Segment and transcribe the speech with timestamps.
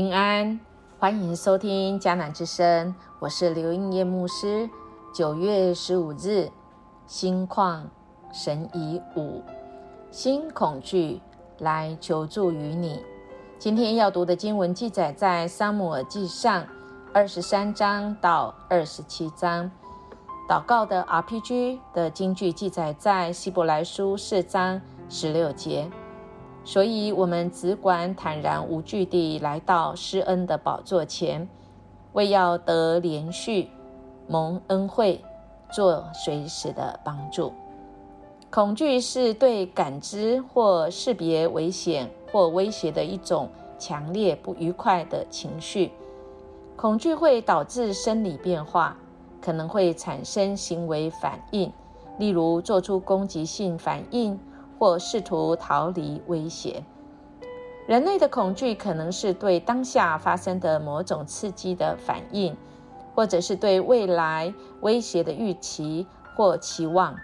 [0.00, 0.58] 平安，
[0.98, 4.66] 欢迎收听迦南之声，我是刘应业牧师。
[5.12, 6.48] 九月十五日，
[7.06, 7.82] 心旷
[8.32, 9.42] 神怡五，
[10.10, 11.20] 心恐惧
[11.58, 13.04] 来求助于你。
[13.58, 16.64] 今天要读的经文记载在撒母耳记上
[17.12, 19.70] 二十三章到二十七章。
[20.48, 24.80] 祷告的 RPG 的经句记载在希伯来书四章
[25.10, 25.90] 十六节。
[26.62, 31.48] 所以，我们只管坦然无惧地来到施恩的宝座前，
[32.12, 33.68] 为要得连续
[34.28, 35.20] 蒙恩惠，
[35.72, 37.52] 做随时的帮助。
[38.50, 45.90] 恐惧是对感知或识别危险或威胁的一种强烈不愉快的情绪。
[46.76, 48.96] 恐惧会导致生理变化，
[49.40, 51.72] 可能会产生行为反应，
[52.18, 54.38] 例如做出攻击性反应。
[54.80, 56.82] 或试图逃离威胁，
[57.86, 62.56] 人类的恐惧可能是对当下发生的某种刺激的反应，
[63.14, 67.14] 或者是对未来威胁的预期或期望。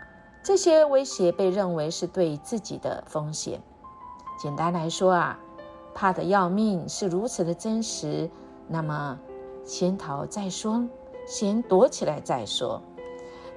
[0.43, 3.63] 这些威胁被认为是对自己的风险。
[4.39, 5.39] 简单来说啊，
[5.95, 8.29] 怕得要命是如此的真实。
[8.69, 9.19] 那么，
[9.65, 10.87] 先逃再说，
[11.27, 12.83] 先躲起来再说。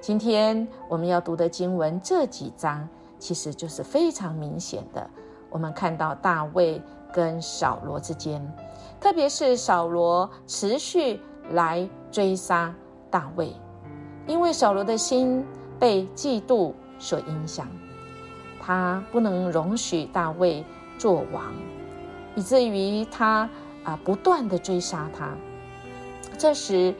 [0.00, 2.88] 今天我们要读的经文这几章。
[3.20, 5.08] 其实就是非常明显的，
[5.50, 6.80] 我们看到大卫
[7.12, 8.42] 跟扫罗之间，
[8.98, 11.20] 特别是扫罗持续
[11.52, 12.74] 来追杀
[13.10, 13.52] 大卫，
[14.26, 15.44] 因为扫罗的心
[15.78, 17.68] 被嫉妒所影响，
[18.58, 20.64] 他不能容许大卫
[20.96, 21.52] 做王，
[22.34, 23.48] 以至于他
[23.84, 25.36] 啊不断的追杀他。
[26.38, 26.94] 这时，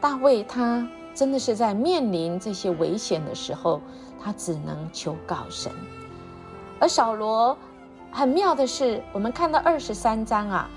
[0.00, 3.82] 大卫他真的是在面临这些危险的时候。
[4.26, 5.70] 他只能求告神，
[6.80, 7.56] 而扫罗
[8.10, 10.68] 很妙的是，我们看到二十三章啊，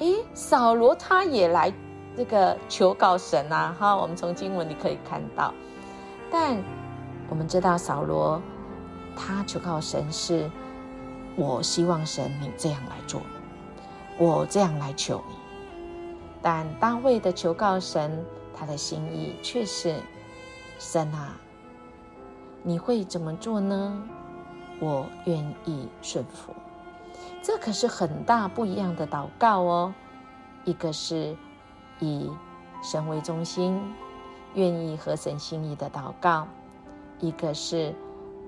[0.00, 1.72] 诶，扫罗他也来
[2.16, 5.54] 这个求告神啊，哈，我们从经文里可以看到。
[6.32, 6.60] 但
[7.28, 8.42] 我们知道扫罗
[9.14, 10.50] 他求告神是，
[11.36, 13.22] 我希望神你这样来做，
[14.18, 15.36] 我这样来求你。
[16.42, 19.94] 但大卫的求告神，他的心意却是
[20.80, 21.36] 神啊。
[22.66, 24.02] 你会怎么做呢？
[24.80, 26.52] 我愿意顺服。
[27.42, 29.94] 这可是很大不一样的祷告哦。
[30.64, 31.36] 一个是
[32.00, 32.30] 以
[32.82, 33.78] 神为中心，
[34.54, 36.46] 愿意合神心意的祷告；
[37.20, 37.94] 一个是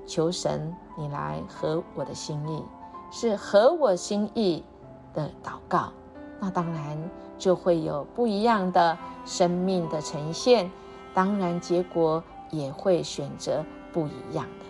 [0.07, 2.65] 求神你来合我的心意，
[3.11, 4.65] 是合我心意
[5.13, 5.93] 的祷告。
[6.41, 6.99] 那当然
[7.37, 10.71] 就会有不一样的生命的呈现，
[11.13, 13.63] 当然结果也会选择。
[13.93, 14.67] 不一样的。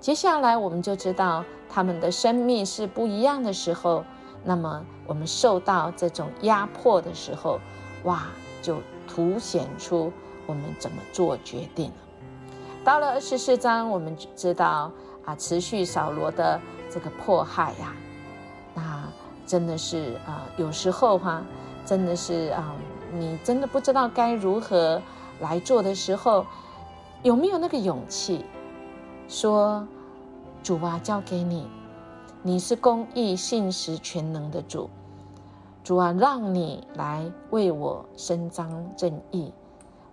[0.00, 4.04] 接下来，我们就知道他们的生命是不一样的时候，
[4.42, 7.60] 那么我们受到这种压迫的时候，
[8.02, 8.24] 哇，
[8.60, 10.12] 就凸显出
[10.44, 11.94] 我们怎么做决定了。
[12.84, 14.90] 到了二十四章，我们知道
[15.24, 16.60] 啊，持续扫罗的
[16.90, 17.94] 这个迫害呀，
[18.74, 19.04] 那
[19.46, 21.44] 真的是啊，有时候哈，
[21.86, 22.74] 真的是啊，
[23.12, 25.00] 你真的不知道该如何
[25.38, 26.44] 来做的时候。
[27.22, 28.44] 有没有那个勇气
[29.28, 29.86] 说
[30.64, 31.68] ：“主啊，交给你，
[32.42, 34.90] 你是公义、信实、全能的主。
[35.84, 39.52] 主啊，让你来为我伸张正义。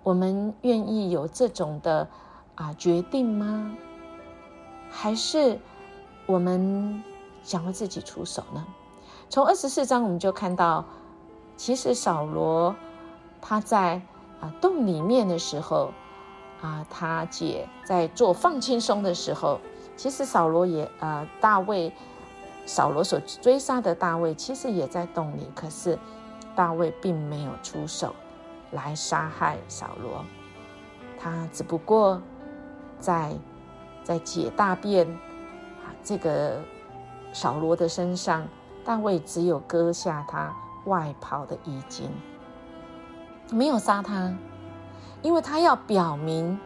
[0.04, 2.08] 我们愿意有这种的
[2.54, 3.76] 啊决定吗？
[4.92, 5.60] 还是
[6.28, 7.04] 我们
[7.42, 8.64] 想要自己出手呢？
[9.30, 10.86] 从二十四章我们就看到，
[11.58, 12.76] 其实扫罗
[13.42, 14.00] 他在
[14.40, 15.90] 啊洞里面的时候。”
[16.62, 19.60] 啊，他姐在做放轻松的时候，
[19.96, 21.92] 其实扫罗也呃，大卫
[22.66, 25.98] 扫罗所追杀的大卫，其实也在洞里，可是
[26.56, 28.14] 大卫并没有出手
[28.72, 30.26] 来杀害扫罗，
[31.18, 32.22] 他只不过
[33.00, 33.34] 在
[34.04, 36.60] 在解大便啊，这个
[37.32, 38.46] 扫罗的身上，
[38.84, 40.54] 大卫只有割下他
[40.86, 42.10] 外袍的衣襟，
[43.52, 44.34] 没有杀他。
[45.22, 46.58] 因为他要表明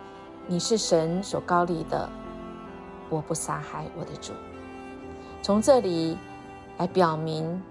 [0.48, 2.08] 你是神所高立的，
[3.10, 4.32] 我不杀害我的主。
[5.42, 6.18] 从这里
[6.78, 7.62] 来表明，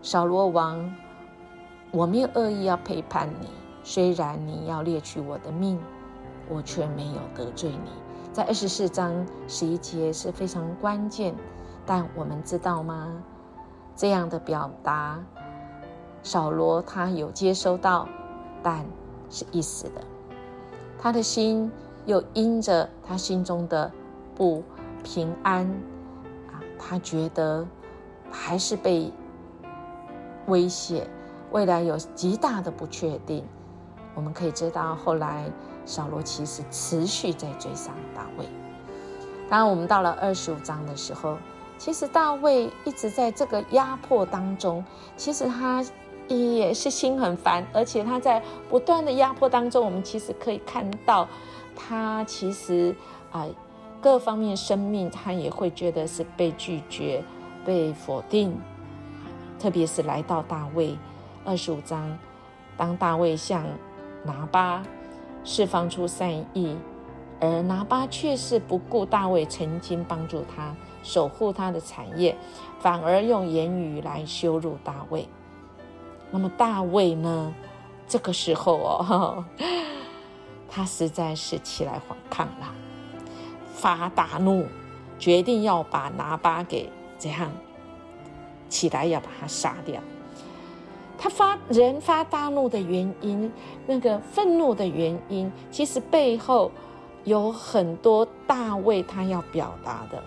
[0.00, 0.94] 扫罗王，
[1.90, 3.48] 我没有恶意要背叛你。
[3.82, 5.78] 虽然你要猎取我的命，
[6.48, 7.90] 我却没有得罪你。
[8.32, 11.34] 在二十四章十一节是非常关键，
[11.84, 13.12] 但我们知道吗？
[13.96, 15.18] 这样的表达，
[16.22, 18.06] 扫罗他有接收到，
[18.62, 18.86] 但。
[19.32, 20.02] 是一时的，
[20.98, 21.72] 他的心
[22.06, 23.90] 又因着他心中的
[24.36, 24.62] 不
[25.02, 25.66] 平安
[26.52, 27.66] 啊，他觉得
[28.30, 29.10] 还是被
[30.46, 31.08] 威胁，
[31.50, 33.44] 未来有极大的不确定。
[34.14, 35.50] 我们可以知道，后来
[35.86, 38.44] 扫罗其实持续在追杀大卫。
[39.48, 41.38] 当然，我们到了二十五章的时候，
[41.78, 44.84] 其实大卫一直在这个压迫当中，
[45.16, 45.82] 其实他
[46.28, 51.28] 也是心很烦，而且他在不断的压迫当中，我们其实可以看到
[51.76, 52.94] 他其实
[53.30, 53.46] 啊
[54.00, 57.22] 各方面生命他也会觉得是被拒绝、
[57.64, 58.58] 被否定，
[59.58, 60.96] 特别是来到大卫
[61.44, 62.18] 二十五章，
[62.76, 63.64] 当大卫向
[64.24, 64.82] 拿巴
[65.44, 66.76] 释放出善意，
[67.40, 72.36] 而拿巴却是不顾大卫曾经帮助他守护他的产业，
[72.80, 75.28] 反而用言语来羞辱大卫。
[76.32, 77.54] 那么大卫呢？
[78.08, 79.44] 这个时候哦，
[80.68, 82.74] 他实在是起来反抗了，
[83.74, 84.66] 发大怒，
[85.18, 87.50] 决定要把拿巴给这样
[88.68, 90.00] 起来，要把他杀掉。
[91.18, 93.52] 他发人发大怒的原因，
[93.86, 96.70] 那个愤怒的原因，其实背后
[97.24, 100.22] 有很多大卫他要表达的。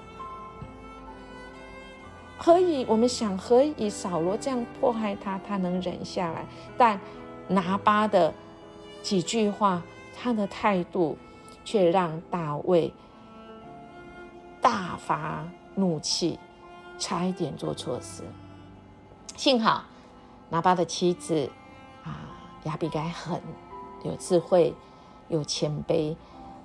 [2.45, 6.45] 可以我们想，何以扫罗这样迫害他，他能忍下来？
[6.77, 7.01] 但
[7.47, 8.31] 拿巴的
[9.01, 9.81] 几句话，
[10.15, 11.18] 他的态度，
[11.63, 12.94] 却让大卫
[14.62, 15.44] 大发
[15.74, 16.38] 怒气，
[17.00, 18.21] 差一点做错事。
[19.36, 19.86] 幸好。
[20.51, 21.50] 拿巴的妻子
[22.03, 22.30] 啊，
[22.65, 23.41] 亚比该很
[24.03, 24.71] 有智慧、
[25.30, 26.15] 有谦卑，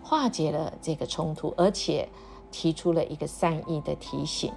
[0.03, 2.07] 化解了这个冲突，而且
[2.51, 4.53] 提出了一个善意的提醒，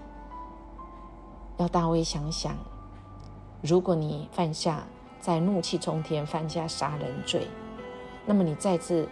[1.57, 2.55] 要大卫想想：
[3.61, 4.83] 如果你犯下
[5.19, 7.47] 在怒气冲天犯下杀人罪，
[8.25, 9.07] 那么你再次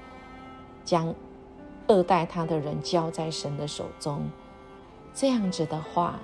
[0.83, 1.13] 将
[1.88, 4.29] 恶待他的人交在神的手中，
[5.13, 6.19] 这样子的话，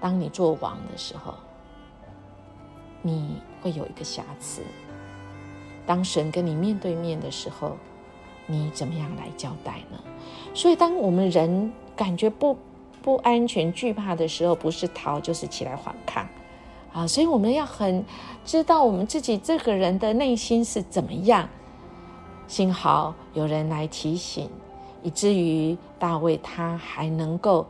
[0.00, 1.34] 当你做王的时候。
[3.06, 4.62] 你会有一个瑕疵。
[5.84, 7.76] 当神跟你面对面的时候，
[8.46, 10.02] 你怎么样来交代呢？
[10.54, 12.56] 所以，当我们人感觉不
[13.04, 16.26] 不安全、惧怕的时候，不是逃就是起来反抗
[16.94, 17.06] 啊！
[17.06, 18.02] 所以，我们要很
[18.46, 21.46] 知道我们自己这个人的内心是怎么样。
[22.48, 24.48] 幸好有人来提醒，
[25.02, 27.66] 以至于大卫他还能够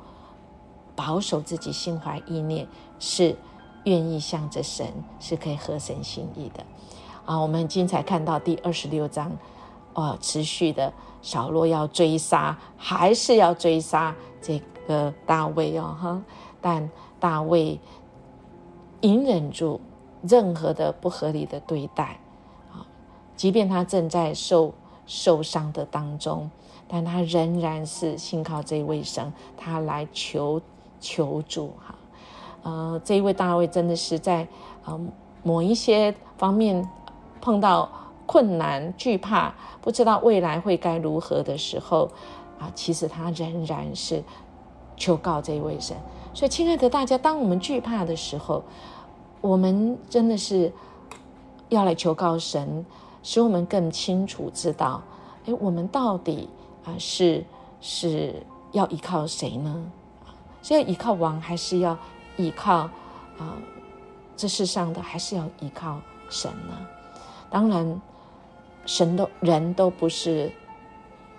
[0.94, 2.64] 保守自己心怀意念
[3.00, 3.34] 是。
[3.86, 4.86] 愿意向着神
[5.20, 6.64] 是可以合神心意的
[7.26, 7.36] 啊！
[7.36, 9.30] 我们精彩看到第二十六章，
[9.92, 10.90] 哦，持续的
[11.20, 16.22] 扫罗要追杀，还是要追杀这的大卫哦哈！
[16.60, 16.90] 但
[17.20, 17.78] 大卫
[19.00, 19.80] 隐忍住
[20.22, 22.18] 任何的不合理的对待
[22.72, 22.86] 啊，
[23.36, 24.72] 即便他正在受
[25.06, 26.50] 受伤的当中，
[26.88, 30.60] 但他仍然是信靠这位神，他来求
[31.00, 31.94] 求助哈。
[32.62, 34.48] 呃，这一位大卫真的是在
[34.86, 34.98] 呃
[35.42, 36.88] 某一些方面
[37.42, 37.90] 碰到
[38.24, 39.52] 困难、惧怕，
[39.82, 42.08] 不知道未来会该如何的时候，
[42.58, 44.24] 啊，其实他仍然是
[44.96, 45.96] 求告这一位神。
[46.32, 48.62] 所以，亲爱的大家，当我们惧怕的时候，
[49.40, 50.72] 我们真的是
[51.68, 52.84] 要来求告神，
[53.22, 55.02] 使我们更清楚知道，
[55.46, 56.48] 哎，我们到底
[56.84, 57.44] 啊是
[57.80, 59.90] 是要依靠谁呢？
[60.62, 61.96] 是要依靠王，还是要？
[62.36, 62.78] 依靠
[63.38, 63.54] 啊，
[64.36, 66.74] 这世上的还是要依靠神呢。
[67.48, 68.02] 当然，
[68.86, 70.50] 神的人都不是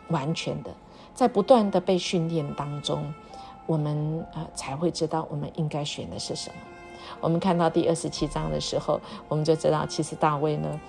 [0.08, 0.74] 完全的，
[1.14, 3.14] 在不断的被训练当中，
[3.66, 6.56] 我们呃才会知道我们应该选的是什么。
[7.20, 10.80] 我们看到第二十七章的时候，我们就知道，其实大卫呢，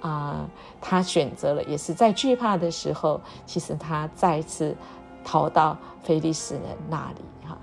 [0.00, 0.48] 啊，
[0.80, 4.74] 他选择了，也是在惧怕的时候，其实他再次
[5.24, 7.58] 逃到非利士人那里哈。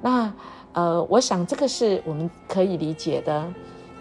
[0.00, 0.32] 那。
[0.74, 3.46] 呃，我想这个是我们可以理解的，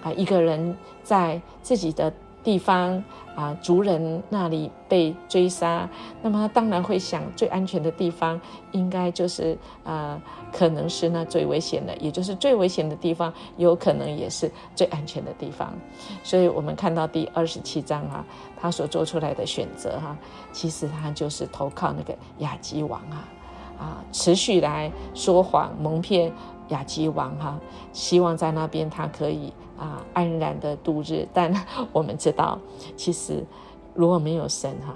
[0.02, 2.10] 啊，一个人在自己的
[2.44, 3.04] 地方
[3.36, 5.90] 啊，族人那里被追杀，
[6.22, 8.40] 那么他当然会想，最安全的地方
[8.72, 10.22] 应该就是啊，
[10.52, 15.74] 可能是那最危险的，也就是最危险的地方，有可能也是最安全的地方。
[16.24, 18.26] 所以我们看到第二十七章啊，
[18.60, 20.18] 他所做出来的选择哈，
[20.52, 23.28] 其实他就是投靠那个亚基王啊，
[23.80, 26.32] 啊，持续来说谎蒙骗。
[26.72, 27.60] 亚基王哈，
[27.94, 31.28] 希望在那边他可以啊安然的度日。
[31.34, 31.54] 但
[31.94, 32.60] 我们知道，
[32.98, 33.44] 其实
[33.94, 34.96] 如果没有神哈，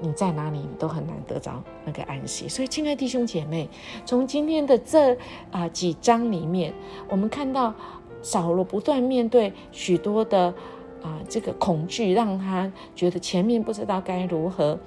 [0.00, 2.48] 你在哪里你都很难得着那个安息。
[2.48, 3.68] 所以，亲爱弟兄姐妹，
[4.04, 5.16] 从今天的这
[5.50, 6.72] 啊几章里面，
[7.08, 7.74] 我们看到
[8.22, 10.54] 扫罗不断面对许多的
[11.02, 14.78] 啊这个恐惧，让他觉得前面不知道该如何。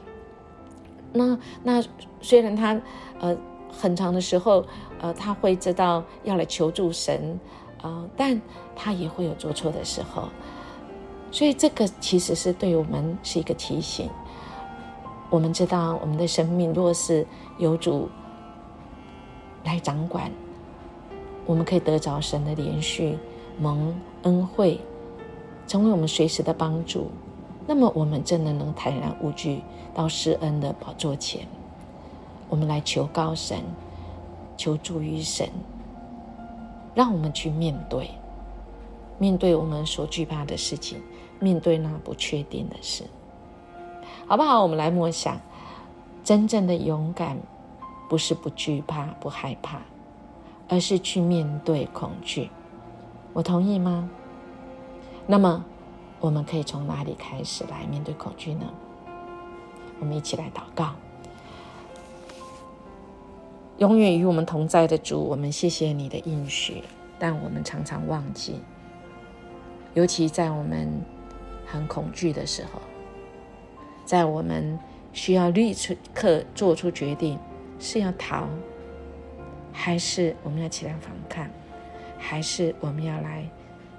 [1.14, 1.84] 那那
[2.22, 2.82] 虽然他
[3.20, 3.38] 呃。
[3.71, 4.65] 很长的时候，
[5.00, 7.39] 呃，他会知道要来求助神，
[7.81, 8.41] 啊，但
[8.75, 10.29] 他也会有做错的时候。
[11.31, 14.09] 所以这个其实是对我们是一个提醒。
[15.29, 18.09] 我们知道，我们的生命若是有主
[19.65, 20.31] 来掌管，
[21.45, 23.17] 我们可以得着神的连续
[23.59, 23.93] 蒙
[24.24, 24.79] 恩惠，
[25.67, 27.12] 成为我们随时的帮助。
[27.67, 29.62] 那么，我们真的能坦然无惧
[29.93, 31.45] 到施恩的宝座前，
[32.50, 33.62] 我们来求告神，
[34.56, 35.50] 求助于神，
[36.96, 38.10] 让我们去面对，
[39.18, 41.01] 面对我们所惧怕的事情，
[41.39, 43.04] 面对那不确定的事。
[44.27, 44.62] 好不好？
[44.62, 45.39] 我们来默想，
[46.24, 47.38] 真正的勇敢，
[48.10, 49.80] 不是不惧怕、不害怕，
[50.68, 52.50] 而是去面对恐惧。
[53.34, 54.10] 我同意吗？
[55.25, 55.63] 那么，
[56.20, 58.66] 我们可以从哪里开始来面对恐惧呢？
[60.00, 60.94] 我们一起来祷告。
[63.77, 66.84] 永远与我们同在的主，我们谢谢你的应许，
[67.19, 68.60] 但我们常常忘记，
[69.93, 70.89] 尤其在我们
[71.65, 72.81] 很恐惧的时候。
[74.03, 74.79] 在我们
[75.12, 75.75] 需要立
[76.13, 77.38] 刻做出决定，
[77.77, 78.48] 是要逃，
[79.74, 81.46] 还是我们要起来反抗，
[82.17, 83.48] 还是我们要来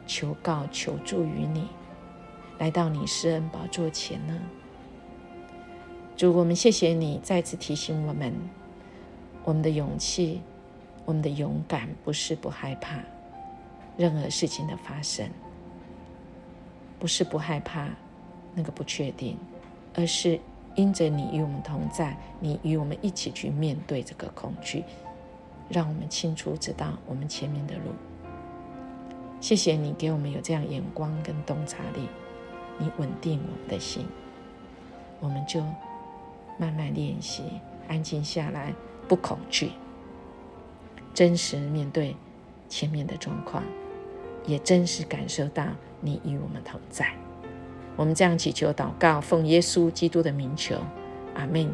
[0.06, 1.68] 求告、求助于你，
[2.58, 4.40] 来到你施恩宝座前呢？
[6.16, 8.32] 主，我们谢谢你再次提醒我们，
[9.45, 10.42] 我们的勇气、
[11.04, 12.99] 我们的勇敢，不是不害怕
[13.97, 15.28] 任何事情的发生，
[16.99, 17.88] 不是不害怕
[18.54, 19.37] 那个不确定。
[19.95, 20.38] 而是
[20.76, 24.85] 因着你与我们同在，你与我们一起去面对这个恐惧，
[25.68, 27.90] 让我们清楚知道我们前面的路。
[29.40, 32.09] 谢谢你给我们有这样眼光跟洞察力，
[32.78, 34.07] 你稳定我们的心，
[35.18, 35.62] 我们就
[36.59, 37.42] 慢慢练习，
[37.88, 38.73] 安静下来，
[39.09, 39.71] 不恐惧，
[41.15, 42.15] 真实面对
[42.69, 43.65] 前面的状况，
[44.47, 45.65] 也真实感受到
[46.00, 47.09] 你与我们同在。
[47.97, 50.77] 我们这样祈求祷告，奉耶稣基督的名求，
[51.35, 51.69] 阿门。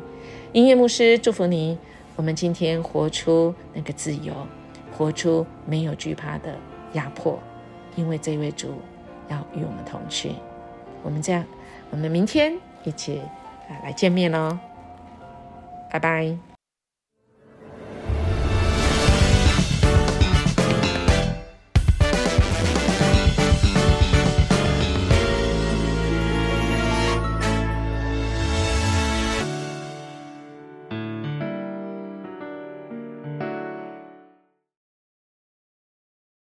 [0.53, 1.77] 音乐牧师祝福你。
[2.17, 4.33] 我们今天活出那个自由，
[4.97, 6.57] 活出没有惧怕的
[6.93, 7.37] 压迫，
[7.97, 8.69] 因为这位主
[9.29, 10.31] 要与我们同去。
[11.03, 11.45] 我们这样，
[11.91, 13.19] 我们明天一起
[13.69, 14.57] 啊来见面喽，
[15.91, 16.54] 拜拜。